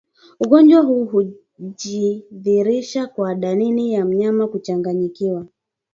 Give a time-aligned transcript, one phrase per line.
[0.39, 5.45] Ugonjwa huu hujidhihirisha kwa dalili ya mnyama kuchanganyikiwa